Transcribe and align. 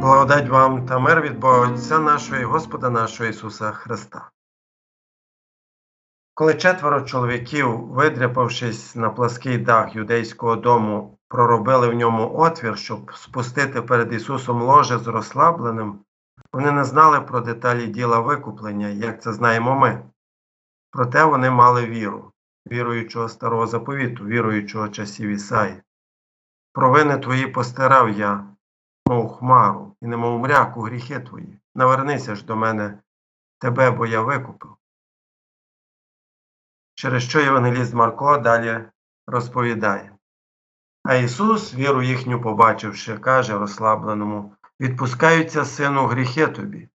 Благодать 0.00 0.48
вам 0.48 0.86
та 0.86 0.98
мир 0.98 1.20
від 1.20 1.38
Бога 1.38 1.72
Отця 1.72 1.98
нашого 1.98 2.40
і 2.40 2.44
Господа 2.44 2.90
нашого 2.90 3.30
Ісуса 3.30 3.70
Христа. 3.70 4.30
Коли 6.34 6.54
четверо 6.54 7.00
чоловіків, 7.00 7.86
видряпавшись 7.86 8.96
на 8.96 9.10
плаский 9.10 9.58
дах 9.58 9.96
юдейського 9.96 10.56
дому, 10.56 11.18
проробили 11.28 11.88
в 11.88 11.94
ньому 11.94 12.38
отвір, 12.38 12.78
щоб 12.78 13.12
спустити 13.14 13.82
перед 13.82 14.12
Ісусом 14.12 14.62
ложе 14.62 14.98
з 14.98 15.06
розслабленим, 15.06 15.98
вони 16.52 16.72
не 16.72 16.84
знали 16.84 17.20
про 17.20 17.40
деталі 17.40 17.86
діла 17.86 18.20
викуплення, 18.20 18.88
як 18.88 19.22
це 19.22 19.32
знаємо 19.32 19.74
ми. 19.74 20.02
Проте 20.90 21.24
вони 21.24 21.50
мали 21.50 21.86
віру, 21.86 22.32
віруючого 22.72 23.28
старого 23.28 23.66
заповіту, 23.66 24.24
віруючого 24.24 24.88
часів 24.88 25.28
Ісаї. 25.28 25.82
Провини 26.72 27.18
твої 27.18 27.46
постирав 27.46 28.10
я, 28.10 28.46
мов 29.06 29.36
хмару, 29.36 29.89
і 30.02 30.06
немов 30.06 30.42
у 30.76 30.80
гріхи 30.80 31.20
твої. 31.20 31.58
Навернися 31.74 32.34
ж 32.34 32.44
до 32.44 32.56
мене, 32.56 32.98
тебе, 33.58 33.90
бо 33.90 34.06
я 34.06 34.20
викупив. 34.20 34.76
Через 36.94 37.22
що 37.22 37.40
Євангеліст 37.40 37.94
Марко 37.94 38.38
далі 38.38 38.84
розповідає. 39.26 40.16
А 41.04 41.14
Ісус, 41.14 41.74
віру 41.74 42.02
їхню 42.02 42.40
побачивши, 42.40 43.18
каже 43.18 43.58
розслабленому 43.58 44.54
відпускаються 44.80 45.64
сину 45.64 46.06
гріхи 46.06 46.46
тобі. 46.46 46.88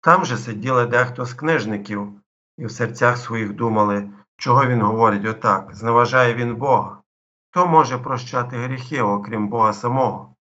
Там 0.00 0.24
же 0.24 0.36
сиділи 0.36 0.86
дехто 0.86 1.24
з 1.24 1.34
книжників, 1.34 2.12
і 2.58 2.66
в 2.66 2.70
серцях 2.70 3.18
своїх 3.18 3.52
думали, 3.52 4.10
чого 4.36 4.66
він 4.66 4.82
говорить 4.82 5.26
отак, 5.26 5.74
зневажає 5.74 6.34
він 6.34 6.56
Бога. 6.56 7.02
Хто 7.50 7.66
може 7.66 7.98
прощати 7.98 8.56
гріхи, 8.56 9.02
окрім 9.02 9.48
Бога 9.48 9.72
самого? 9.72 10.35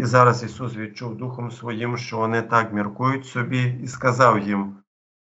І 0.00 0.04
зараз 0.04 0.42
Ісус 0.42 0.76
відчув 0.76 1.16
Духом 1.16 1.50
Своїм, 1.50 1.98
що 1.98 2.16
вони 2.16 2.42
так 2.42 2.72
міркують 2.72 3.26
собі, 3.26 3.78
і 3.82 3.88
сказав 3.88 4.38
їм, 4.38 4.76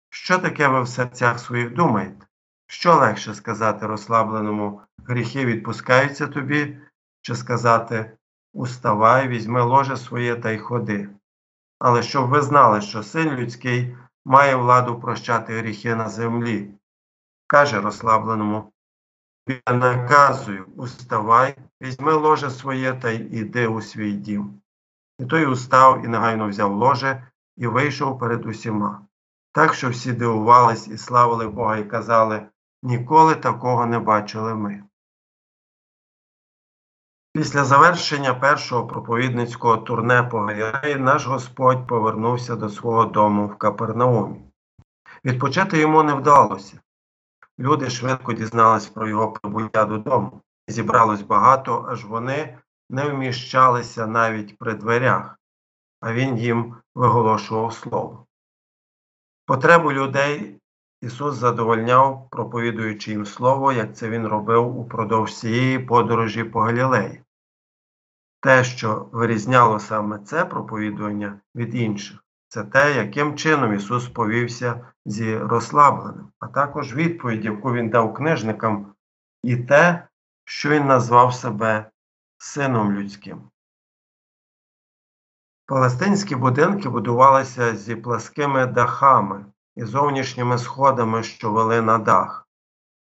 що 0.10 0.40
таке 0.40 0.68
ви 0.68 0.82
в 0.82 0.88
серцях 0.88 1.40
своїх 1.40 1.74
думаєте? 1.74 2.26
Що 2.68 2.96
легше 2.96 3.34
сказати 3.34 3.88
розслабленому 3.88 4.82
гріхи 5.08 5.46
відпускаються 5.46 6.28
тобі, 6.28 6.78
чи 7.22 7.36
сказати 7.36 8.18
Уставай, 8.54 9.28
візьми 9.28 9.62
ложе 9.62 9.98
своє 9.98 10.36
та 10.36 10.52
й 10.52 10.58
ходи. 10.58 11.10
Але 11.80 12.04
щоб 12.04 12.30
ви 12.30 12.42
знали, 12.42 12.82
що 12.82 13.04
син 13.04 13.30
людський 13.30 13.98
має 14.26 14.56
владу 14.56 15.00
прощати 15.00 15.60
гріхи 15.60 15.96
на 15.96 16.10
землі. 16.10 16.72
Каже 17.48 17.82
розслабленому 17.82 18.74
Я 19.68 19.74
наказую, 19.74 20.66
уставай, 20.76 21.56
візьми 21.82 22.14
ложе 22.14 22.50
своє 22.50 22.94
та 22.94 23.10
й 23.10 23.40
іди 23.40 23.68
у 23.68 23.82
свій 23.82 24.12
дім. 24.12 24.63
І 25.20 25.26
той 25.26 25.46
устав 25.46 26.06
і 26.06 26.08
негайно 26.08 26.48
взяв 26.48 26.72
ложе 26.72 27.28
і 27.58 27.68
вийшов 27.68 28.20
перед 28.20 28.46
усіма. 28.46 29.06
Так 29.52 29.74
що 29.74 29.90
всі 29.90 30.14
дивувались 30.14 30.88
і 30.88 30.98
славили 30.98 31.48
Бога 31.48 31.78
і 31.78 31.90
казали 31.90 32.48
Ніколи 32.84 33.36
такого 33.36 33.86
не 33.86 34.00
бачили 34.00 34.56
ми. 34.56 34.84
Після 37.34 37.64
завершення 37.64 38.34
першого 38.34 38.88
проповідницького 38.88 39.78
турне 39.78 40.24
по 40.24 40.40
Галілеї 40.40 40.96
наш 40.96 41.26
Господь 41.26 41.88
повернувся 41.88 42.56
до 42.56 42.70
свого 42.70 43.06
дому 43.06 43.48
в 43.48 43.56
Капернаумі. 43.56 44.42
Відпочити 45.26 45.80
йому 45.80 46.04
не 46.04 46.14
вдалося. 46.14 46.80
Люди 47.60 47.90
швидко 47.90 48.34
дізнались 48.34 48.88
про 48.88 49.08
його 49.08 49.32
прибуття 49.32 49.86
додому. 49.86 50.42
Зібралось 50.68 51.22
багато, 51.22 51.86
аж 51.90 52.06
вони 52.06 52.58
не 52.94 53.10
вміщалися 53.10 54.08
навіть 54.08 54.58
при 54.58 54.74
дверях, 54.74 55.40
а 56.02 56.14
він 56.14 56.38
їм 56.38 56.76
виголошував 56.96 57.74
слово. 57.74 58.26
Потребу 59.46 59.94
людей 59.94 60.60
Ісус 61.02 61.36
задовольняв, 61.36 62.28
проповідуючи 62.32 63.12
їм 63.12 63.26
слово, 63.26 63.72
як 63.72 63.96
це 63.96 64.10
Він 64.10 64.28
робив 64.28 64.80
упродовж 64.80 65.34
цієї 65.40 65.80
подорожі 65.80 66.44
по 66.44 66.60
Галілеї. 66.60 67.22
Те, 68.42 68.64
що 68.64 69.10
вирізняло 69.12 69.80
саме 69.80 70.20
це 70.20 70.46
проповідування 70.46 71.40
від 71.56 71.76
інших, 71.76 72.24
це 72.48 72.64
те, 72.64 72.96
яким 72.96 73.36
чином 73.36 73.74
Ісус 73.74 74.08
повівся 74.08 74.88
зі 75.06 75.38
розслабленим, 75.38 76.32
а 76.40 76.48
також 76.48 76.96
відповідь, 76.96 77.46
яку 77.46 77.74
Він 77.74 77.90
дав 77.90 78.14
книжникам, 78.14 78.94
і 79.44 79.58
те, 79.58 80.08
що 80.46 80.70
Він 80.70 80.88
назвав 80.88 81.34
себе 81.34 81.90
Сином 82.46 82.92
Людським. 82.92 83.42
Палестинські 85.66 86.36
будинки 86.36 86.90
будувалися 86.90 87.76
зі 87.76 87.96
пласкими 87.96 88.66
дахами 88.66 89.46
і 89.76 89.84
зовнішніми 89.84 90.58
сходами, 90.58 91.24
що 91.24 91.52
вели 91.52 91.82
на 91.82 91.98
дах. 91.98 92.48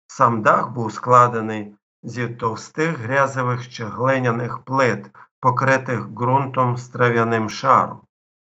Сам 0.08 0.42
дах 0.42 0.72
був 0.72 0.94
складений 0.94 1.75
зі 2.03 2.28
товстих 2.28 2.98
грязевих 2.98 3.70
чи 3.70 3.86
глиняних 3.86 4.59
плит, 4.59 5.06
покритих 5.40 6.08
ґрунтом 6.08 6.78
з 6.78 6.90
трав'яним 6.90 7.50
шаром. 7.50 8.02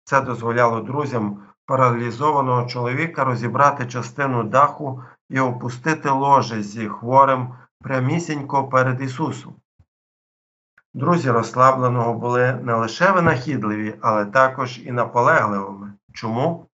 Це 0.04 0.20
дозволяло 0.20 0.80
друзям 0.80 1.42
паралізованого 1.66 2.66
чоловіка 2.66 3.24
розібрати 3.24 3.86
частину 3.86 4.44
даху 4.44 5.02
і 5.30 5.40
опустити 5.40 6.10
ложе 6.10 6.62
зі 6.62 6.88
хворим 6.88 7.54
прямісінько 7.80 8.68
перед 8.68 9.00
Ісусом. 9.00 9.54
Друзі 10.94 11.30
розслабленого 11.30 12.14
були 12.14 12.52
не 12.62 12.74
лише 12.74 13.12
винахідливі, 13.12 13.94
але 14.00 14.26
також 14.26 14.80
і 14.84 14.92
наполегливими. 14.92 15.92
Чому? 16.12 16.68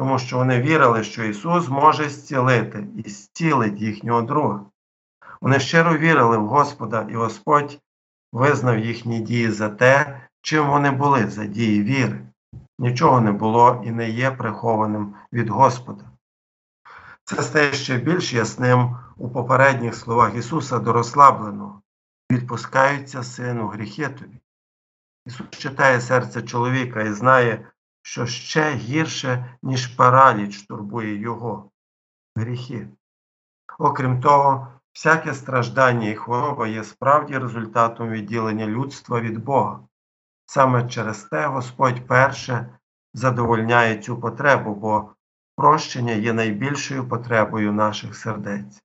тому 0.00 0.18
що 0.18 0.36
вони 0.36 0.60
вірили, 0.60 1.04
що 1.04 1.24
Ісус 1.24 1.68
може 1.68 2.08
зцілити 2.08 2.86
і 2.96 3.10
зцілить 3.10 3.80
їхнього 3.80 4.22
друга. 4.22 4.60
Вони 5.40 5.60
щиро 5.60 5.96
вірили 5.96 6.36
в 6.36 6.46
Господа, 6.46 7.06
і 7.10 7.14
Господь 7.14 7.78
визнав 8.32 8.78
їхні 8.78 9.20
дії 9.20 9.50
за 9.50 9.68
те, 9.68 10.20
чим 10.42 10.66
вони 10.66 10.90
були 10.90 11.26
за 11.26 11.44
дії 11.44 11.82
віри. 11.82 12.26
Нічого 12.78 13.20
не 13.20 13.32
було 13.32 13.82
і 13.84 13.90
не 13.90 14.10
є 14.10 14.30
прихованим 14.30 15.14
від 15.32 15.48
Господа. 15.48 16.04
Це 17.24 17.42
стає 17.42 17.72
ще 17.72 17.96
більш 17.96 18.32
ясним 18.32 18.96
у 19.16 19.28
попередніх 19.28 19.94
словах 19.94 20.34
Ісуса 20.34 20.78
до 20.78 20.92
розслабленого. 20.92 21.82
Відпускаються 22.30 23.22
сину 23.22 23.66
гріхи 23.66 24.08
тобі. 24.08 24.40
Ісус 25.26 25.50
читає 25.50 26.00
серце 26.00 26.42
чоловіка 26.42 27.02
і 27.02 27.12
знає, 27.12 27.70
що 28.02 28.26
ще 28.26 28.74
гірше, 28.74 29.56
ніж 29.62 29.86
параліч 29.86 30.62
турбує 30.62 31.16
його 31.16 31.70
гріхи. 32.36 32.88
Окрім 33.78 34.20
того, 34.20 34.68
всяке 34.94 35.34
страждання 35.34 36.08
і 36.08 36.14
хвороба 36.14 36.68
є 36.68 36.84
справді 36.84 37.38
результатом 37.38 38.08
відділення 38.08 38.66
людства 38.66 39.20
від 39.20 39.38
Бога. 39.38 39.80
Саме 40.46 40.88
через 40.88 41.24
те 41.24 41.46
Господь 41.46 42.06
перше 42.06 42.78
задовольняє 43.14 43.98
цю 43.98 44.20
потребу, 44.20 44.74
бо 44.74 45.14
прощення 45.56 46.12
є 46.12 46.32
найбільшою 46.32 47.08
потребою 47.08 47.72
наших 47.72 48.16
сердець. 48.16 48.82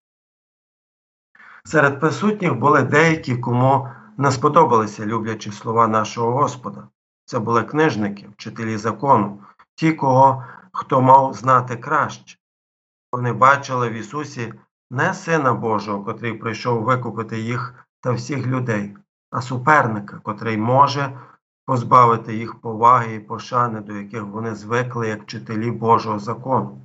Серед 1.68 2.00
присутніх 2.00 2.56
були 2.56 2.84
деякі, 2.84 3.38
кому 3.38 3.90
не 4.18 4.32
сподобалися 4.32 5.06
люблячі 5.06 5.52
слова 5.52 5.88
нашого 5.88 6.32
Господа. 6.32 6.88
Це 7.26 7.40
були 7.40 7.64
книжники, 7.64 8.28
вчителі 8.34 8.78
закону, 8.78 9.40
ті, 9.76 9.94
кого 9.94 10.44
хто 10.72 11.02
мав 11.02 11.34
знати 11.34 11.76
краще. 11.76 12.38
Вони 13.12 13.34
бачили 13.34 13.90
в 13.90 13.94
Ісусі 13.94 14.54
не 14.92 15.14
Сина 15.14 15.54
Божого, 15.54 16.04
котрий 16.04 16.34
прийшов 16.34 16.84
викупити 16.84 17.40
їх 17.40 17.86
та 18.02 18.12
всіх 18.12 18.48
людей, 18.48 18.98
а 19.32 19.42
суперника, 19.42 20.20
котрий 20.24 20.58
може 20.58 21.20
позбавити 21.66 22.36
їх 22.36 22.56
поваги 22.56 23.16
і 23.16 23.20
пошани, 23.20 23.80
до 23.80 23.94
яких 23.94 24.24
вони 24.24 24.56
звикли 24.56 25.08
як 25.08 25.24
вчителі 25.24 25.72
Божого 25.72 26.20
закону. 26.20 26.82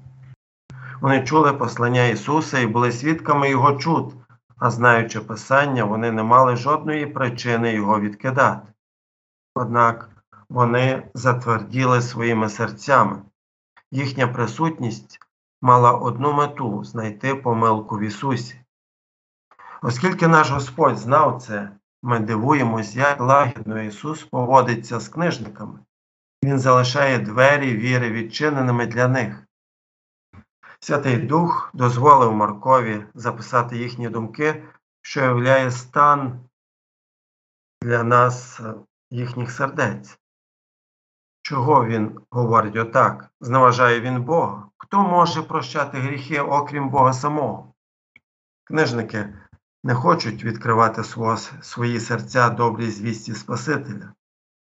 Вони 1.00 1.24
чули 1.24 1.52
послання 1.52 2.04
Ісуса 2.04 2.58
і 2.58 2.66
були 2.66 2.92
свідками 2.92 3.50
Його 3.50 3.72
чуд, 3.72 4.14
а 4.60 4.70
знаючи 4.70 5.20
Писання, 5.20 5.84
вони 5.84 6.12
не 6.12 6.22
мали 6.22 6.56
жодної 6.56 7.06
причини 7.06 7.72
Його 7.72 8.00
відкидати. 8.00 8.72
Однак 9.54 10.10
вони 10.48 11.02
затверділи 11.14 12.02
своїми 12.02 12.48
серцями. 12.48 13.22
Їхня 13.90 14.28
присутність 14.28 15.20
мала 15.62 15.92
одну 15.92 16.32
мету 16.32 16.84
знайти 16.84 17.34
помилку 17.34 17.98
в 17.98 18.00
Ісусі. 18.00 18.60
Оскільки 19.82 20.28
наш 20.28 20.50
Господь 20.50 20.98
знав 20.98 21.42
це, 21.42 21.70
ми 22.02 22.20
дивуємось, 22.20 22.96
як 22.96 23.20
лагідно 23.20 23.82
Ісус 23.82 24.22
поводиться 24.22 25.00
з 25.00 25.08
книжниками. 25.08 25.78
Він 26.44 26.58
залишає 26.58 27.18
двері 27.18 27.76
віри 27.76 28.10
відчиненими 28.10 28.86
для 28.86 29.08
них. 29.08 29.46
Святий 30.82 31.16
Дух 31.16 31.70
дозволив 31.74 32.32
Маркові 32.32 33.04
записати 33.14 33.76
їхні 33.76 34.08
думки, 34.08 34.64
що 35.02 35.20
являє 35.20 35.70
стан 35.70 36.40
для 37.82 38.02
нас 38.02 38.60
їхніх 39.10 39.50
сердець. 39.50 40.18
Чого 41.42 41.86
він 41.86 42.20
говорить 42.30 42.76
отак? 42.76 43.30
Зневажає 43.40 44.00
він 44.00 44.22
Бога. 44.22 44.68
Хто 44.76 45.02
може 45.02 45.42
прощати 45.42 45.98
гріхи, 45.98 46.40
окрім 46.40 46.88
Бога 46.88 47.12
самого? 47.12 47.74
Книжники 48.64 49.34
не 49.84 49.94
хочуть 49.94 50.44
відкривати 50.44 51.04
свої 51.62 52.00
серця 52.00 52.50
добрій 52.50 52.90
звісті 52.90 53.34
Спасителя. 53.34 54.12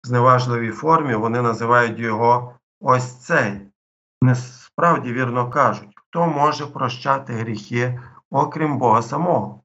В 0.04 0.06
зневажливій 0.06 0.70
формі 0.70 1.14
вони 1.14 1.43
називають 1.43 1.99
його 1.99 2.58
ось 2.81 3.16
цей. 3.16 3.69
Не 4.22 4.34
справді 4.34 5.12
вірно 5.12 5.50
кажуть, 5.50 5.97
хто 6.18 6.26
може 6.26 6.66
прощати 6.66 7.32
гріхи, 7.32 8.00
окрім 8.30 8.78
Бога 8.78 9.02
самого. 9.02 9.60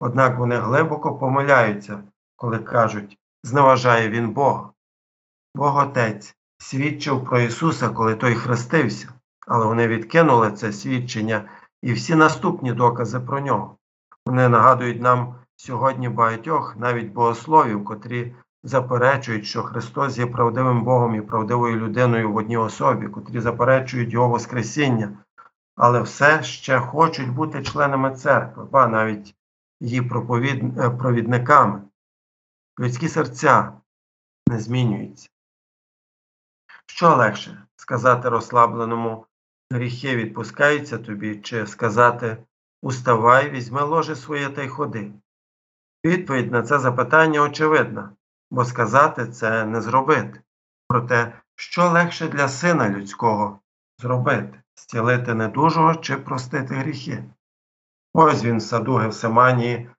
Однак 0.00 0.38
вони 0.38 0.56
глибоко 0.56 1.14
помиляються, 1.18 2.02
коли 2.36 2.58
кажуть, 2.58 3.18
зневажає 3.42 4.08
він 4.08 4.30
Бога. 4.30 4.70
Бог 5.54 5.76
Отець 5.76 6.36
свідчив 6.58 7.24
про 7.24 7.40
Ісуса, 7.40 7.88
коли 7.88 8.14
той 8.14 8.34
хрестився, 8.34 9.08
але 9.46 9.66
вони 9.66 9.88
відкинули 9.88 10.52
це 10.52 10.72
свідчення 10.72 11.48
і 11.82 11.92
всі 11.92 12.14
наступні 12.14 12.72
докази 12.72 13.20
про 13.20 13.40
нього. 13.40 13.76
Вони 14.26 14.48
нагадують 14.48 15.02
нам 15.02 15.34
сьогодні 15.56 16.08
багатьох, 16.08 16.76
навіть 16.76 17.12
богословів, 17.12 17.84
котрі 17.84 18.34
заперечують, 18.62 19.46
що 19.46 19.62
Христос 19.62 20.18
є 20.18 20.26
правдивим 20.26 20.84
Богом 20.84 21.14
і 21.14 21.20
правдивою 21.20 21.76
людиною 21.76 22.32
в 22.32 22.36
одній 22.36 22.56
особі, 22.56 23.08
котрі 23.08 23.40
заперечують 23.40 24.12
Його 24.12 24.28
Воскресіння, 24.28 25.18
але 25.76 26.02
все 26.02 26.42
ще 26.42 26.80
хочуть 26.80 27.30
бути 27.30 27.62
членами 27.62 28.16
церкви, 28.16 28.64
ба 28.64 28.86
навіть 28.86 29.34
її 29.80 30.02
проповід... 30.02 30.78
е, 30.78 30.90
провідниками. 30.90 31.82
Людські 32.80 33.08
серця 33.08 33.72
не 34.48 34.60
змінюються. 34.60 35.28
Що 36.86 37.16
легше 37.16 37.66
сказати 37.76 38.28
розслабленому 38.28 39.26
гріхи 39.70 40.16
відпускаються 40.16 40.98
тобі, 40.98 41.36
чи 41.36 41.66
сказати 41.66 42.36
Уставай, 42.82 43.50
візьми 43.50 43.82
ложе 43.82 44.16
своє 44.16 44.48
та 44.48 44.62
й 44.62 44.68
ходи. 44.68 45.12
Відповідь 46.04 46.52
на 46.52 46.62
це 46.62 46.78
запитання 46.78 47.40
очевидна, 47.40 48.10
бо 48.50 48.64
сказати 48.64 49.26
це 49.26 49.64
не 49.64 49.80
зробити. 49.80 50.40
Проте, 50.88 51.40
що 51.54 51.90
легше 51.90 52.28
для 52.28 52.48
сина 52.48 52.88
людського 52.88 53.60
зробити 53.98 54.63
зцілити 54.76 55.34
недужого 55.34 55.94
чи 55.94 56.16
простити 56.16 56.74
гріхи? 56.74 57.24
Ось 58.12 58.44
він 58.44 58.58
в 58.58 58.62
саду 58.62 58.94
Гевсиманії, 58.94 59.90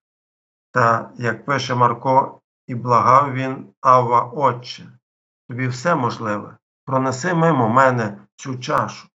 та, 0.71 1.11
як 1.15 1.45
пише 1.45 1.75
Марко, 1.75 2.41
і 2.67 2.75
благав 2.75 3.33
він 3.33 3.67
Авва 3.81 4.23
Отче, 4.23 4.83
тобі 5.49 5.67
все 5.67 5.95
можливе, 5.95 6.57
пронеси 6.85 7.33
мимо 7.33 7.69
мене 7.69 8.17
цю 8.35 8.59
чашу, 8.59 9.07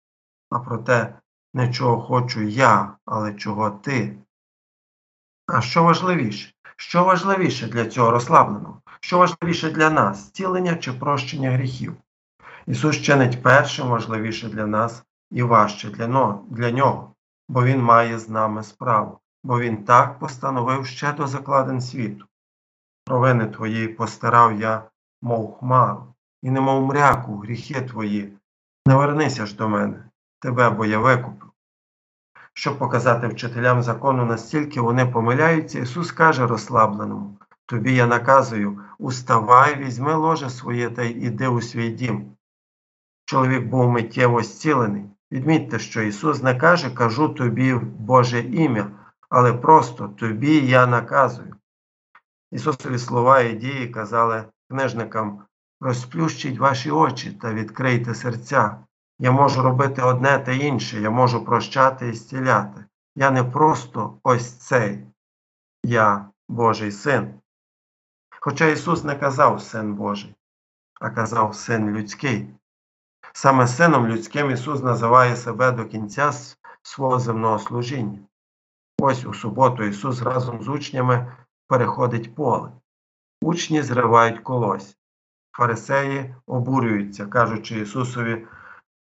а 0.51 0.59
проте 0.59 1.19
не 1.55 1.73
чого 1.73 2.03
хочу 2.03 2.43
я, 2.43 2.97
але 3.05 3.35
чого 3.35 3.71
ти. 3.71 4.19
А 5.47 5.61
що 5.61 5.83
важливіше? 5.83 6.53
Що 6.77 7.05
важливіше 7.05 7.67
для 7.67 7.87
цього 7.87 8.11
розслабленого? 8.11 8.83
Що 9.01 9.19
важливіше 9.19 9.71
для 9.71 9.91
нас 9.91 10.19
зцілення 10.19 10.77
чи 10.77 10.93
прощення 10.93 11.51
гріхів? 11.51 11.97
Ісус 12.67 12.97
чинить 12.97 13.43
першим 13.43 13.89
важливіше 13.89 14.49
для 14.49 14.67
нас 14.67 15.05
і 15.31 15.43
важче 15.43 15.91
для, 15.91 16.71
нього, 16.71 17.15
бо 17.49 17.65
Він 17.65 17.83
має 17.83 18.19
з 18.19 18.29
нами 18.29 18.63
справу, 18.63 19.19
бо 19.45 19.61
Він 19.61 19.85
так 19.85 20.19
постановив 20.19 20.87
ще 20.87 21.13
до 21.13 21.27
закладин 21.27 21.81
світу. 21.81 22.25
Провини 23.05 23.47
твої 23.47 23.89
постирав 23.89 24.61
я, 24.61 24.83
мов 25.23 25.59
хмару, 25.59 26.15
і 26.43 26.51
немов 26.51 26.87
мряку 26.87 27.37
гріхи 27.37 27.81
твої. 27.81 28.33
Не 28.87 28.95
вернися 28.95 29.47
ж 29.47 29.57
до 29.57 29.69
мене, 29.69 30.05
тебе, 30.41 30.71
бо 30.71 30.85
я 30.85 30.99
викупив. 30.99 31.51
Щоб 32.53 32.79
показати 32.79 33.27
вчителям 33.27 33.83
закону, 33.83 34.25
настільки 34.25 34.81
вони 34.81 35.07
помиляються, 35.07 35.79
Ісус 35.79 36.13
каже 36.13 36.47
розслабленому 36.47 37.39
Тобі 37.67 37.95
я 37.95 38.07
наказую, 38.07 38.85
уставай, 38.99 39.77
візьми 39.77 40.15
ложе 40.15 40.51
своє 40.51 40.91
та 40.91 41.03
й 41.03 41.27
іди 41.27 41.49
у 41.49 41.61
свій 41.61 41.91
дім. 41.91 42.37
Чоловік 43.25 43.67
був 43.67 43.91
миттєво 43.91 44.43
зцілений. 44.43 45.05
Відмітьте, 45.33 45.79
що 45.79 46.03
Ісус 46.03 46.43
не 46.43 46.55
каже, 46.55 46.91
кажу 46.91 47.29
тобі 47.29 47.73
в 47.73 47.83
Боже 47.83 48.41
ім'я, 48.41 48.91
але 49.29 49.53
просто 49.53 50.09
тобі 50.09 50.67
я 50.67 50.87
наказую. 50.87 51.55
Ісусові 52.53 52.99
слова 52.99 53.41
і 53.41 53.55
дії 53.55 53.89
казали 53.89 54.45
книжникам 54.71 55.43
розплющіть 55.81 56.59
ваші 56.59 56.91
очі 56.91 57.33
та 57.33 57.53
відкрийте 57.53 58.15
серця. 58.15 58.85
Я 59.19 59.33
можу 59.33 59.63
робити 59.63 60.03
одне 60.03 60.39
та 60.39 60.53
інше, 60.53 61.01
я 61.01 61.11
можу 61.11 61.45
прощати 61.45 62.09
і 62.09 62.13
зціляти. 62.13 62.85
Я 63.17 63.31
не 63.31 63.45
просто 63.45 64.19
ось 64.23 64.53
цей, 64.53 65.07
я 65.85 66.31
Божий 66.49 66.93
син. 66.93 67.35
Хоча 68.41 68.67
Ісус 68.67 69.05
не 69.05 69.15
казав 69.15 69.63
Син 69.63 69.95
Божий, 69.95 70.35
а 71.01 71.11
казав 71.11 71.55
Син 71.55 71.91
людський. 71.91 72.58
Саме 73.33 73.67
Сином 73.67 74.07
людським 74.07 74.51
Ісус 74.51 74.83
називає 74.83 75.37
себе 75.37 75.73
до 75.73 75.85
кінця 75.85 76.33
свого 76.83 77.19
земного 77.19 77.59
служіння. 77.59 78.19
Ось 79.01 79.25
у 79.25 79.35
суботу 79.35 79.85
Ісус 79.85 80.23
разом 80.23 80.63
з 80.63 80.69
учнями 80.69 81.33
переходить 81.69 82.35
поле. 82.35 82.73
Учні 83.43 83.83
зривають 83.83 84.41
колось. 84.41 84.97
Фарисеї 85.53 86.35
обурюються, 86.47 87.27
кажучи 87.27 87.81
Ісусові, 87.81 88.47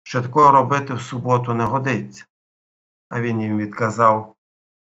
що 0.04 0.22
такого 0.22 0.52
робити 0.52 0.94
в 0.94 1.02
суботу 1.02 1.54
не 1.54 1.64
годиться. 1.64 2.26
А 3.10 3.22
він 3.22 3.42
їм 3.42 3.58
відказав, 3.58 4.36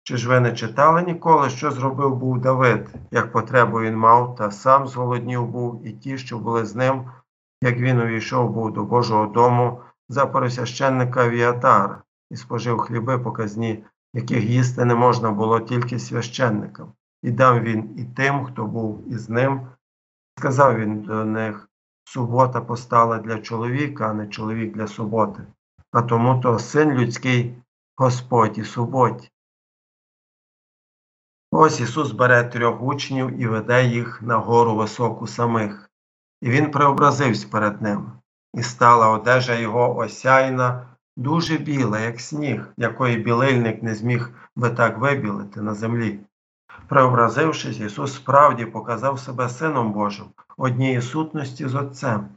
чи 0.02 0.16
ж 0.16 0.28
ви 0.28 0.40
не 0.40 0.52
читали 0.52 1.02
ніколи, 1.02 1.50
що 1.50 1.70
зробив 1.70 2.16
був 2.16 2.40
Давид, 2.40 2.88
як 3.10 3.32
потребу 3.32 3.80
він 3.80 3.96
мав, 3.96 4.36
та 4.36 4.50
сам 4.50 4.88
зголоднів 4.88 5.46
був, 5.46 5.86
і 5.86 5.92
ті, 5.92 6.18
що 6.18 6.38
були 6.38 6.64
з 6.64 6.74
ним, 6.74 7.10
як 7.62 7.76
він 7.76 8.00
увійшов 8.00 8.50
був 8.50 8.72
до 8.72 8.84
Божого 8.84 9.26
дому 9.26 9.80
за 10.08 10.26
пересвященника 10.26 11.28
Віатара 11.28 12.02
і 12.30 12.36
спожив 12.36 12.78
хліби 12.78 13.18
показні, 13.18 13.84
яких 14.14 14.44
їсти 14.44 14.84
не 14.84 14.94
можна 14.94 15.30
було 15.30 15.60
тільки 15.60 15.98
священникам, 15.98 16.92
і 17.22 17.30
дав 17.30 17.62
він 17.62 17.98
і 17.98 18.04
тим, 18.04 18.44
хто 18.44 18.66
був 18.66 19.08
із 19.08 19.28
ним. 19.28 19.68
Сказав 20.38 20.78
він 20.78 21.02
до 21.02 21.24
них 21.24 21.68
субота 22.04 22.60
постала 22.60 23.18
для 23.18 23.38
чоловіка, 23.38 24.08
а 24.08 24.12
не 24.12 24.26
чоловік 24.26 24.74
для 24.74 24.86
суботи, 24.86 25.42
а 25.92 26.02
тому 26.02 26.40
то 26.40 26.58
син 26.58 26.92
людський 26.92 27.62
Господь 27.96 28.58
і 28.58 28.64
суботі. 28.64 29.30
Ось 31.50 31.80
Ісус 31.80 32.12
бере 32.12 32.44
трьох 32.44 32.82
учнів 32.82 33.40
і 33.40 33.46
веде 33.46 33.84
їх 33.84 34.22
на 34.22 34.36
гору 34.36 34.76
високу 34.76 35.26
самих, 35.26 35.90
і 36.42 36.50
Він 36.50 36.70
преобразився 36.70 37.48
перед 37.48 37.82
ними, 37.82 38.12
і 38.54 38.62
стала 38.62 39.08
одежа 39.08 39.54
його 39.54 39.96
осяйна, 39.96 40.86
дуже 41.16 41.56
біла, 41.56 42.00
як 42.00 42.20
сніг, 42.20 42.68
якої 42.76 43.16
білильник 43.16 43.82
не 43.82 43.94
зміг 43.94 44.30
би 44.56 44.70
так 44.70 44.98
вибілити 44.98 45.60
на 45.60 45.74
землі. 45.74 46.20
Преобразившись, 46.88 47.80
Ісус 47.80 48.14
справді 48.14 48.66
показав 48.66 49.18
себе 49.18 49.48
Сином 49.48 49.92
Божим, 49.92 50.26
однієї 50.56 51.02
сутності 51.02 51.68
з 51.68 51.74
Отцем. 51.74 52.28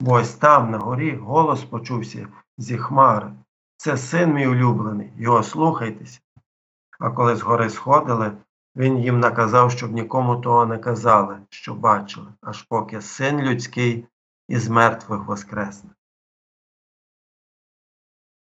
Бо 0.00 0.12
ось 0.12 0.34
там, 0.34 0.70
на 0.70 0.78
горі, 0.78 1.16
голос 1.16 1.64
почувся 1.64 2.28
зі 2.58 2.78
хмари. 2.78 3.32
Це 3.76 3.96
син 3.96 4.32
мій 4.32 4.46
улюблений, 4.46 5.12
його 5.16 5.42
слухайтеся. 5.42 6.20
А 6.98 7.10
коли 7.10 7.36
з 7.36 7.42
гори 7.42 7.70
сходили, 7.70 8.32
він 8.76 8.98
їм 8.98 9.20
наказав, 9.20 9.70
щоб 9.70 9.92
нікому 9.92 10.36
того 10.36 10.66
не 10.66 10.78
казали, 10.78 11.38
що 11.50 11.74
бачили, 11.74 12.26
аж 12.40 12.62
поки 12.62 13.00
син 13.00 13.40
людський 13.40 14.06
із 14.48 14.68
мертвих 14.68 15.26
воскресне. 15.26 15.90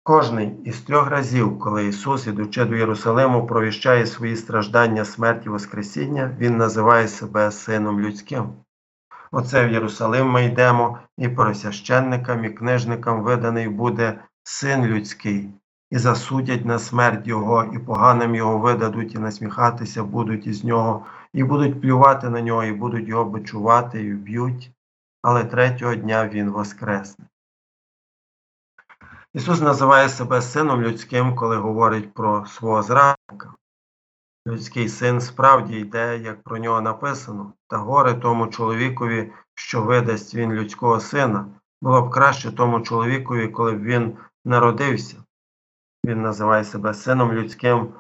Кожний 0.03 0.59
із 0.63 0.81
трьох 0.81 1.09
разів, 1.09 1.59
коли 1.59 1.87
Ісус, 1.87 2.27
ідучи 2.27 2.65
до 2.65 2.75
Єрусалиму, 2.75 3.47
провіщає 3.47 4.05
свої 4.05 4.35
страждання 4.35 5.05
смерті 5.05 5.49
Воскресіння, 5.49 6.35
Він 6.39 6.57
називає 6.57 7.07
себе 7.07 7.51
Сином 7.51 7.99
Людським. 7.99 8.53
Оце 9.31 9.67
в 9.67 9.71
Єрусалим 9.71 10.29
ми 10.29 10.45
йдемо, 10.45 10.99
і 11.17 11.29
пересвященникам, 11.29 12.45
і 12.45 12.49
книжникам 12.49 13.23
виданий 13.23 13.69
буде 13.69 14.19
Син 14.43 14.85
Людський, 14.85 15.49
і 15.91 15.97
засудять 15.97 16.65
на 16.65 16.79
смерть 16.79 17.27
Його, 17.27 17.63
і 17.73 17.79
поганим 17.79 18.35
Його 18.35 18.57
видадуть, 18.57 19.15
і 19.15 19.17
насміхатися 19.17 20.03
будуть 20.03 20.47
із 20.47 20.63
нього, 20.63 21.05
і 21.33 21.43
будуть 21.43 21.81
плювати 21.81 22.29
на 22.29 22.41
нього, 22.41 22.63
і 22.63 22.71
будуть 22.71 23.07
його 23.07 23.25
бичувати, 23.25 24.03
і 24.03 24.13
вб'ють, 24.13 24.71
але 25.21 25.43
третього 25.43 25.95
дня 25.95 26.27
Він 26.27 26.49
воскресне. 26.49 27.25
Ісус 29.33 29.61
називає 29.61 30.09
себе 30.09 30.41
Сином 30.41 30.81
людським, 30.81 31.35
коли 31.35 31.57
говорить 31.57 32.13
про 32.13 32.45
свого 32.45 32.83
зрадника. 32.83 33.53
Людський 34.47 34.89
син 34.89 35.21
справді 35.21 35.79
йде, 35.79 36.17
як 36.17 36.43
про 36.43 36.57
нього 36.57 36.81
написано, 36.81 37.53
та 37.67 37.77
горе 37.77 38.13
тому 38.13 38.47
чоловікові, 38.47 39.31
що 39.55 39.81
видасть 39.81 40.35
він 40.35 40.53
людського 40.53 40.99
сина, 40.99 41.45
Було 41.81 42.01
б 42.01 42.11
краще 42.11 42.51
тому 42.51 42.81
чоловікові, 42.81 43.47
коли 43.47 43.71
б 43.71 43.83
він 43.83 44.17
народився. 44.45 45.23
Він 46.05 46.21
називає 46.21 46.63
себе 46.63 46.93
сином 46.93 47.33
людським 47.33 47.93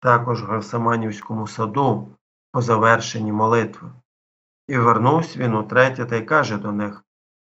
також 0.00 0.42
в 0.42 0.46
Гевсиманівському 0.46 1.46
саду 1.46 2.08
по 2.52 2.62
завершенні 2.62 3.32
молитви. 3.32 3.90
І 4.68 4.78
вернувся 4.78 5.38
він 5.38 5.54
утретє 5.54 6.04
та 6.04 6.16
й 6.16 6.22
каже 6.22 6.56
до 6.56 6.72
них 6.72 7.04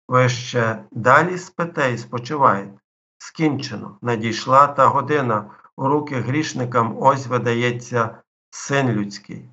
Ви 0.08 0.28
ще 0.28 0.84
далі 0.90 1.38
спите 1.38 1.92
і 1.92 1.98
спочиваєте. 1.98 2.78
Скінчено, 3.18 3.98
надійшла 4.02 4.66
та 4.66 4.86
година, 4.86 5.50
у 5.76 5.88
руки 5.88 6.14
грішникам 6.14 7.02
ось 7.02 7.26
видається 7.26 8.22
син 8.50 8.88
людський. 8.88 9.50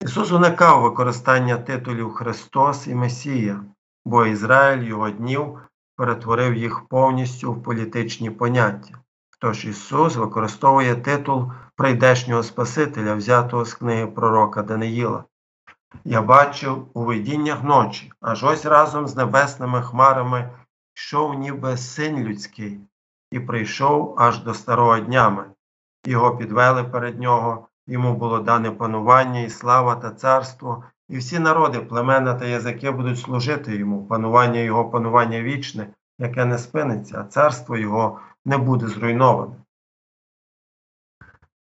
Ісус 0.00 0.32
уникав 0.32 0.82
використання 0.82 1.58
титулів 1.58 2.12
Христос 2.12 2.86
і 2.86 2.94
Месія, 2.94 3.64
бо 4.04 4.26
Ізраїль 4.26 4.82
його 4.82 5.10
днів 5.10 5.60
перетворив 5.98 6.54
їх 6.54 6.88
повністю 6.88 7.52
в 7.52 7.62
політичні 7.62 8.30
поняття. 8.30 8.94
Тож 9.38 9.64
Ісус 9.64 10.16
використовує 10.16 10.96
титул 10.96 11.52
прийдешнього 11.76 12.42
Спасителя, 12.42 13.14
взятого 13.14 13.64
з 13.64 13.74
книги 13.74 14.06
пророка 14.06 14.62
Даниїла. 14.62 15.24
Я 16.04 16.22
бачив 16.22 16.88
у 16.94 17.04
видіннях 17.04 17.64
ночі, 17.64 18.12
аж 18.20 18.44
ось 18.44 18.66
разом 18.66 19.08
з 19.08 19.16
небесними 19.16 19.82
хмарами 19.82 20.50
йшов 20.96 21.34
ніби 21.34 21.76
син 21.76 22.18
людський, 22.18 22.80
і 23.30 23.40
прийшов 23.40 24.14
аж 24.18 24.38
до 24.38 24.54
старого 24.54 24.98
днями. 24.98 25.44
Його 26.06 26.36
підвели 26.36 26.84
перед 26.84 27.20
нього, 27.20 27.68
йому 27.86 28.14
було 28.14 28.38
дане 28.38 28.70
панування 28.70 29.40
і 29.40 29.50
слава 29.50 29.96
та 29.96 30.10
царство, 30.10 30.84
і 31.08 31.18
всі 31.18 31.38
народи, 31.38 31.80
племена 31.80 32.34
та 32.34 32.44
язики 32.44 32.90
будуть 32.90 33.18
служити 33.18 33.76
йому, 33.76 34.06
панування 34.06 34.60
його 34.60 34.90
панування 34.90 35.42
вічне, 35.42 35.88
яке 36.18 36.44
не 36.44 36.58
спиниться, 36.58 37.20
а 37.20 37.24
царство 37.24 37.76
його 37.76 38.20
не 38.44 38.58
буде 38.58 38.86
зруйноване. 38.86 39.56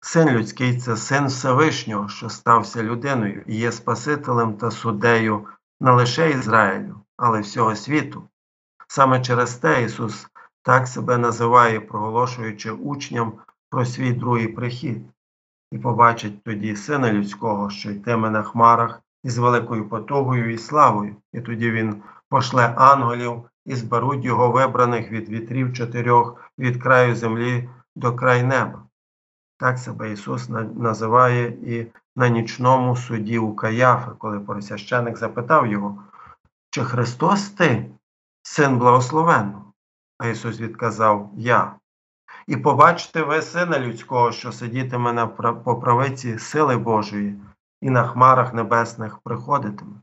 Син 0.01 0.31
людський 0.31 0.79
це 0.79 0.97
син 0.97 1.27
Всевишнього, 1.27 2.09
що 2.09 2.29
стався 2.29 2.83
людиною 2.83 3.45
і 3.47 3.57
є 3.57 3.73
Спасителем 3.73 4.55
та 4.55 4.71
суддею 4.71 5.47
не 5.81 5.91
лише 5.91 6.31
Ізраїлю, 6.31 7.01
але 7.17 7.39
й 7.39 7.43
всього 7.43 7.77
світу. 7.77 8.29
Саме 8.89 9.21
через 9.21 9.55
те 9.55 9.85
Ісус 9.85 10.27
так 10.63 10.89
себе 10.89 11.19
називає, 11.19 11.81
проголошуючи 11.81 12.71
учням 12.71 13.33
про 13.71 13.85
свій 13.85 14.13
другий 14.13 14.49
прихід, 14.49 15.03
і 15.73 15.79
побачить 15.79 16.45
тоді 16.45 16.77
Сина 16.77 17.13
Людського, 17.13 17.71
що 17.71 17.91
йтиме 17.91 18.31
на 18.31 18.43
хмарах 18.43 19.03
із 19.25 19.39
великою 19.39 19.89
потугою 19.89 20.53
і 20.53 20.59
славою, 20.59 21.17
і 21.33 21.41
тоді 21.41 21.71
Він 21.71 22.03
пошле 22.29 22.75
ангелів 22.77 23.43
і 23.65 23.75
зберуть 23.75 24.25
його 24.25 24.51
вибраних 24.51 25.11
від 25.11 25.29
вітрів 25.29 25.73
чотирьох 25.73 26.51
від 26.59 26.83
краю 26.83 27.17
землі 27.17 27.69
до 27.97 28.15
край 28.17 28.43
неба. 28.43 28.83
Так 29.59 29.79
себе 29.79 30.13
Ісус 30.13 30.49
називає 30.75 31.47
і 31.47 31.87
на 32.17 32.29
нічному 32.29 32.97
суді 32.97 33.39
у 33.39 33.55
Каяфи, 33.55 34.11
коли 34.19 34.41
поросвященик 34.41 35.17
запитав 35.17 35.67
його, 35.67 36.05
чи 36.71 36.85
Христос 36.85 37.51
ти, 37.51 37.91
син 38.43 38.79
благословенного? 38.79 39.73
А 40.19 40.27
Ісус 40.27 40.61
відказав 40.61 41.31
Я. 41.37 41.75
І 42.47 42.57
побачите 42.57 43.23
ви 43.23 43.43
Сина 43.43 43.79
Людського, 43.79 44.33
що 44.33 44.53
сидітиме 44.53 45.13
на 45.13 45.27
по 45.27 45.77
правиці 45.81 46.39
сили 46.39 46.77
Божої 46.77 47.37
і 47.83 47.91
на 47.91 48.07
хмарах 48.09 48.55
небесних 48.55 49.19
приходитиме. 49.19 49.97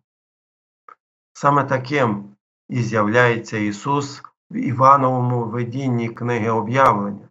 Саме 1.33 1.63
таким 1.63 2.35
і 2.69 2.81
з'являється 2.81 3.57
Ісус 3.57 4.23
в 4.51 4.55
Івановому 4.55 5.45
видінні 5.45 6.09
книги 6.09 6.49
об'явлення. 6.49 7.29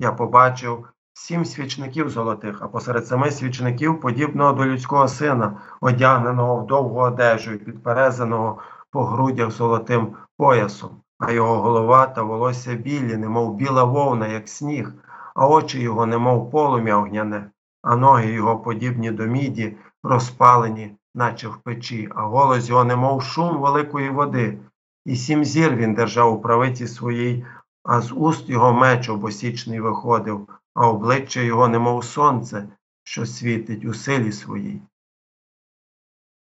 Я 0.00 0.12
побачив 0.12 0.88
сім 1.12 1.44
свічників 1.44 2.10
золотих, 2.10 2.62
а 2.62 2.68
посеред 2.68 3.06
семи 3.06 3.30
свічників, 3.30 4.00
подібного 4.00 4.52
до 4.52 4.66
людського 4.66 5.08
сина, 5.08 5.60
одягненого 5.80 6.56
в 6.56 6.66
довгу 6.66 7.00
одежу 7.00 7.52
і 7.52 7.58
підперезаного 7.58 8.58
по 8.90 9.04
грудях 9.04 9.50
золотим 9.50 10.16
поясом, 10.36 10.90
а 11.18 11.32
його 11.32 11.62
голова 11.62 12.06
та 12.06 12.22
волосся 12.22 12.74
білі, 12.74 13.16
немов 13.16 13.54
біла 13.54 13.84
вовна, 13.84 14.26
як 14.26 14.48
сніг, 14.48 14.92
а 15.34 15.48
очі 15.48 15.80
його, 15.80 16.06
немов 16.06 16.50
полум'я 16.50 16.96
огняне, 16.96 17.50
а 17.84 17.96
ноги 17.96 18.32
його 18.32 18.58
подібні 18.58 19.10
до 19.10 19.26
міді, 19.26 19.76
розпалені, 20.02 20.96
наче 21.14 21.48
в 21.48 21.56
печі, 21.56 22.08
а 22.14 22.22
голос 22.22 22.68
його, 22.68 22.84
немов 22.84 23.22
шум 23.22 23.58
великої 23.58 24.10
води. 24.10 24.58
І 25.04 25.16
сім 25.16 25.44
зір 25.44 25.76
він 25.76 25.94
держав 25.94 26.32
у 26.32 26.40
правиці 26.40 26.86
своїй, 26.86 27.46
а 27.82 28.00
з 28.00 28.12
уст 28.12 28.48
його 28.48 28.72
меч 28.72 29.08
обосічний 29.08 29.80
виходив, 29.80 30.48
а 30.74 30.88
обличчя 30.88 31.40
його, 31.40 31.68
немов 31.68 32.04
сонце, 32.04 32.68
що 33.02 33.26
світить 33.26 33.84
у 33.84 33.94
силі 33.94 34.32
своїй. 34.32 34.82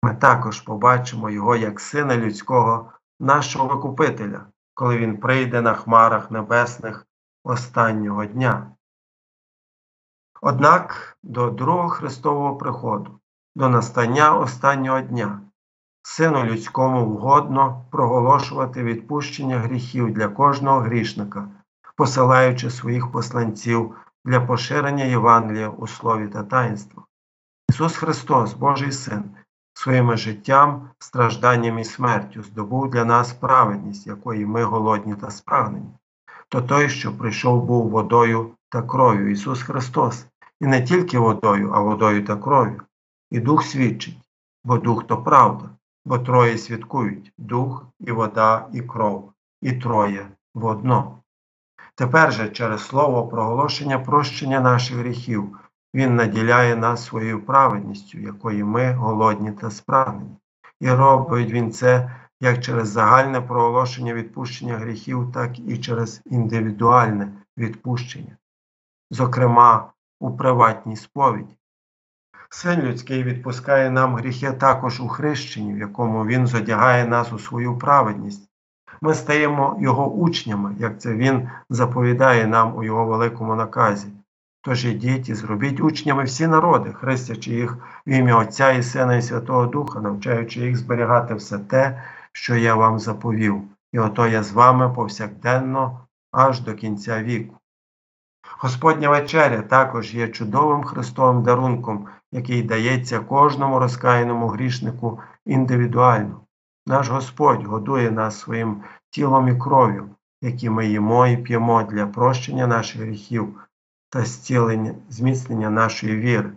Ми 0.03 0.15
також 0.15 0.61
побачимо 0.61 1.29
його 1.29 1.55
як 1.55 1.79
сина 1.79 2.17
людського, 2.17 2.91
нашого 3.19 3.67
Викупителя, 3.67 4.45
коли 4.73 4.97
він 4.97 5.17
прийде 5.17 5.61
на 5.61 5.73
хмарах 5.73 6.31
небесних 6.31 7.07
останнього 7.43 8.25
дня. 8.25 8.71
Однак 10.41 11.17
до 11.23 11.49
другого 11.49 11.89
Христового 11.89 12.55
приходу, 12.55 13.19
до 13.55 13.69
настання 13.69 14.35
останнього 14.35 15.01
дня, 15.01 15.41
Сину 16.01 16.43
людському 16.43 17.05
вгодно 17.05 17.85
проголошувати 17.91 18.83
відпущення 18.83 19.59
гріхів 19.59 20.13
для 20.13 20.27
кожного 20.27 20.79
грішника, 20.79 21.47
посилаючи 21.95 22.69
своїх 22.69 23.11
посланців 23.11 23.95
для 24.25 24.41
поширення 24.41 25.03
Євангелія 25.03 25.69
у 25.69 25.87
слові 25.87 26.27
та 26.27 26.43
таїнствах. 26.43 27.05
Ісус 27.69 27.97
Христос, 27.97 28.53
Божий 28.53 28.91
Син, 28.91 29.23
своїм 29.73 30.17
життям, 30.17 30.89
стражданням 30.99 31.79
і 31.79 31.83
смертю 31.83 32.43
здобув 32.43 32.89
для 32.89 33.05
нас 33.05 33.33
праведність, 33.33 34.07
якої 34.07 34.45
ми 34.45 34.63
голодні 34.63 35.15
та 35.15 35.31
спрагнені. 35.31 35.89
То 36.49 36.61
той, 36.61 36.89
що 36.89 37.17
прийшов, 37.17 37.63
був 37.63 37.89
водою 37.89 38.51
та 38.69 38.81
кров'ю, 38.81 39.31
Ісус 39.31 39.63
Христос, 39.63 40.25
і 40.61 40.67
не 40.67 40.81
тільки 40.81 41.19
водою, 41.19 41.71
а 41.73 41.79
водою 41.79 42.25
та 42.25 42.35
кров'ю. 42.35 42.81
І 43.31 43.39
Дух 43.39 43.63
свідчить, 43.63 44.17
бо 44.63 44.77
Дух 44.77 45.07
то 45.07 45.23
правда, 45.23 45.69
бо 46.05 46.19
троє 46.19 46.57
свідкують 46.57 47.33
дух, 47.37 47.85
і 47.99 48.11
вода, 48.11 48.67
і 48.73 48.81
кров, 48.81 49.33
і 49.61 49.71
троє 49.71 50.27
водно. 50.55 51.19
Тепер 51.95 52.33
же 52.33 52.49
через 52.49 52.85
слово 52.85 53.27
проголошення 53.27 53.99
прощення 53.99 54.59
наших 54.59 54.97
гріхів 54.97 55.59
Він 55.95 56.15
наділяє 56.15 56.75
нас 56.75 57.05
своєю 57.05 57.45
праведністю, 57.45 58.17
якої 58.17 58.63
ми 58.63 58.93
голодні 58.93 59.51
та 59.51 59.71
спрагнені. 59.71 60.37
І 60.79 60.91
робить 60.91 61.51
Він 61.51 61.71
це 61.71 62.15
як 62.41 62.63
через 62.63 62.89
загальне 62.89 63.41
проголошення 63.41 64.13
відпущення 64.13 64.77
гріхів, 64.77 65.31
так 65.33 65.59
і 65.59 65.77
через 65.77 66.21
індивідуальне 66.25 67.31
відпущення, 67.57 68.37
зокрема 69.11 69.91
у 70.19 70.31
приватній 70.31 70.95
сповіді. 70.95 71.55
Син 72.49 72.81
людський 72.81 73.23
відпускає 73.23 73.89
нам 73.89 74.15
гріхи 74.15 74.51
також 74.51 74.99
у 74.99 75.07
хрещенні, 75.07 75.73
в 75.73 75.77
якому 75.77 76.25
Він 76.25 76.47
зодягає 76.47 77.07
нас 77.07 77.33
у 77.33 77.39
свою 77.39 77.77
праведність. 77.77 78.49
Ми 79.01 79.13
стаємо 79.13 79.77
Його 79.81 80.11
учнями, 80.11 80.75
як 80.79 81.01
це 81.01 81.13
Він 81.13 81.49
заповідає 81.69 82.47
нам 82.47 82.75
у 82.75 82.83
Його 82.83 83.05
великому 83.05 83.55
наказі. 83.55 84.07
Тож 84.61 84.85
ідіть 84.85 85.29
і 85.29 85.33
зробіть 85.33 85.79
учнями 85.79 86.23
всі 86.23 86.47
народи, 86.47 86.93
хрестячи 86.93 87.51
їх 87.51 87.77
в 88.07 88.09
ім'я 88.09 88.37
Отця 88.37 88.71
і 88.71 88.83
Сина, 88.83 89.15
і 89.15 89.21
Святого 89.21 89.65
Духа, 89.65 89.99
навчаючи 89.99 90.59
їх 90.59 90.77
зберігати 90.77 91.33
все 91.33 91.59
те, 91.59 92.03
що 92.31 92.55
я 92.55 92.75
вам 92.75 92.99
заповів, 92.99 93.61
і 93.91 93.99
ото 93.99 94.27
я 94.27 94.43
з 94.43 94.51
вами 94.51 94.93
повсякденно 94.93 95.99
аж 96.31 96.61
до 96.61 96.73
кінця 96.73 97.23
віку. 97.23 97.55
Господня 98.57 99.09
вечеря 99.09 99.61
також 99.61 100.15
є 100.15 100.27
чудовим 100.27 100.83
Христовим 100.83 101.43
дарунком, 101.43 102.07
який 102.31 102.63
дається 102.63 103.19
кожному 103.19 103.79
розкаяному 103.79 104.47
грішнику 104.47 105.19
індивідуально. 105.45 106.41
Наш 106.87 107.09
Господь 107.09 107.63
годує 107.63 108.11
нас 108.11 108.39
своїм 108.39 108.83
тілом 109.09 109.47
і 109.47 109.55
кров'ю, 109.55 110.09
які 110.41 110.69
ми 110.69 110.87
їмо 110.87 111.27
і 111.27 111.37
п'ємо 111.37 111.83
для 111.83 112.07
прощення 112.07 112.67
наших 112.67 113.01
гріхів 113.01 113.59
та 114.09 114.25
зцілення, 114.25 114.95
зміцнення 115.09 115.69
нашої 115.69 116.15
віри. 116.15 116.51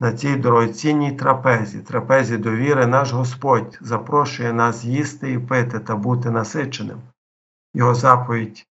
На 0.00 0.12
цій 0.12 0.36
дорогоцінній 0.36 1.12
трапезі, 1.12 1.78
трапезі 1.78 2.36
довіри, 2.36 2.86
наш 2.86 3.12
Господь 3.12 3.78
запрошує 3.80 4.52
нас 4.52 4.84
їсти 4.84 5.32
і 5.32 5.38
пити 5.38 5.78
та 5.78 5.96
бути 5.96 6.30
насиченим. 6.30 6.98
Його 7.74 7.94
заповідь 7.94 8.66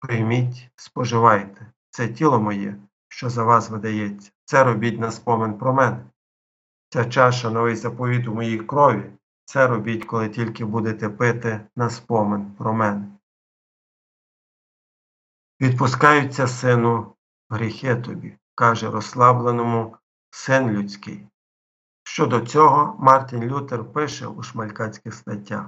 прийміть, 0.00 0.70
споживайте, 0.76 1.72
це 1.90 2.08
тіло 2.08 2.40
моє, 2.40 2.76
що 3.08 3.30
за 3.30 3.44
вас 3.44 3.70
видається, 3.70 4.30
це 4.44 4.64
робіть 4.64 5.00
на 5.00 5.10
спомин 5.10 5.58
про 5.58 5.74
мене. 5.74 6.04
Ця 6.90 7.04
чаша 7.04 7.50
новий 7.50 7.76
заповіт 7.76 8.28
у 8.28 8.34
моїй 8.34 8.58
крові, 8.58 9.10
Це 9.44 9.66
робіть, 9.66 10.04
коли 10.04 10.28
тільки 10.28 10.64
будете 10.64 11.08
пити 11.08 11.66
на 11.76 11.90
спомин 11.90 12.54
про 12.58 12.72
мене. 12.74 13.06
Відпускаються, 15.60 16.46
сину, 16.46 17.14
гріхи 17.50 17.96
тобі, 17.96 18.36
каже 18.54 18.90
розслабленому 18.90 19.96
син 20.30 20.70
людський. 20.70 21.26
Щодо 22.02 22.40
цього 22.40 22.96
Мартін 22.98 23.44
Лютер 23.44 23.92
пише 23.92 24.26
у 24.26 24.42
шмалькацьких 24.42 25.14
статтях. 25.14 25.66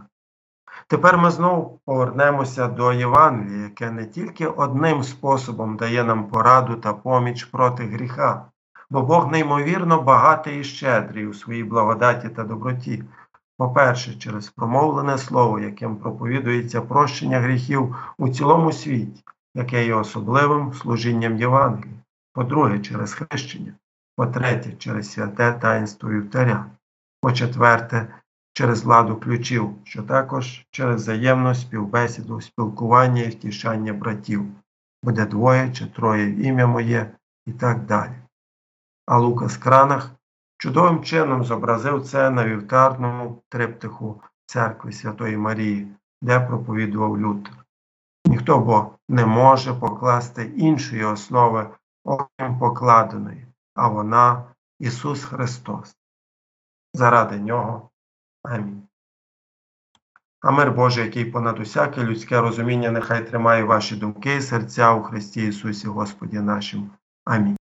Тепер 0.87 1.19
ми 1.19 1.31
знову 1.31 1.81
повернемося 1.85 2.67
до 2.67 2.93
Євангелія, 2.93 3.63
яке 3.63 3.91
не 3.91 4.05
тільки 4.07 4.47
одним 4.47 5.03
способом 5.03 5.77
дає 5.77 6.05
нам 6.05 6.25
пораду 6.25 6.75
та 6.75 6.93
поміч 6.93 7.45
проти 7.45 7.83
гріха, 7.83 8.45
бо 8.91 9.03
Бог 9.03 9.33
неймовірно 9.33 10.03
багатий 10.03 10.61
і 10.61 10.65
щедрий 10.65 11.27
у 11.27 11.35
своїй 11.35 11.65
благодаті 11.65 12.29
та 12.29 12.45
доброті. 12.45 13.05
По-перше, 13.59 14.15
через 14.15 14.49
промовлене 14.49 15.19
слово, 15.19 15.61
яким 15.61 15.97
проповідується 15.97 16.81
прощення 16.81 17.41
гріхів 17.41 17.97
у 18.19 18.29
цілому 18.29 18.73
світі, 18.73 19.25
яке 19.55 19.87
є 19.87 19.95
особливим 19.95 20.73
служінням 20.73 21.37
Євангелія. 21.37 21.97
По-друге, 22.33 22.79
через 22.79 23.15
хрещення. 23.15 23.73
По-третє, 24.17 24.73
через 24.73 25.13
святе 25.13 25.53
таїнство 25.53 26.11
вівтаря. 26.11 26.67
По-четверте, 27.21 28.15
через 28.61 28.85
владу 28.85 29.17
ключів, 29.17 29.71
що 29.85 30.03
також 30.03 30.67
через 30.71 31.03
взаємну 31.03 31.55
співбесіду, 31.55 32.41
спілкування 32.41 33.23
і 33.23 33.29
втішання 33.29 33.93
братів. 33.93 34.47
Буде 35.03 35.27
двоє 35.27 35.73
чи 35.73 35.87
троє 35.87 36.49
ім'я 36.49 36.67
моє 36.67 37.11
і 37.47 37.53
так 37.53 37.87
далі. 37.87 38.13
А 39.07 39.19
Лукас 39.19 39.57
Кранах 39.57 40.11
чудовим 40.59 41.05
чином 41.05 41.45
зобразив 41.45 42.03
це 42.07 42.31
на 42.31 42.45
вівтарному 42.45 43.43
триптиху 43.49 44.23
церкви 44.47 44.93
Святої 44.93 45.37
Марії, 45.37 45.89
де 46.23 46.41
проповідував 46.41 47.21
Лютер. 47.21 47.65
Ніхто 48.27 48.59
бо 48.59 48.91
не 49.09 49.27
може 49.27 49.75
покласти 49.75 50.45
іншої 50.45 51.05
основи, 51.05 51.71
окрім 52.05 52.59
покладеної, 52.59 53.47
а 53.75 53.89
вона 53.89 54.45
Ісус 54.79 55.25
Христос. 55.25 55.97
Заради 56.95 57.39
нього. 57.39 57.90
Амінь. 58.43 58.83
А 60.41 60.51
мир 60.51 60.73
Божий, 60.73 61.05
який 61.05 61.25
понад 61.25 61.61
усяке 61.61 62.03
людське 62.03 62.41
розуміння, 62.41 62.91
нехай 62.91 63.27
тримає 63.27 63.65
ваші 63.65 63.97
думки 63.97 64.37
і 64.37 64.41
серця 64.41 64.95
у 64.95 65.03
Христі 65.03 65.47
Ісусі 65.47 65.89
Господі 65.89 66.41
нашим. 66.41 66.91
Амінь. 67.25 67.60